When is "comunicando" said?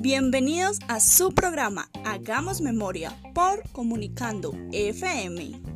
3.72-4.54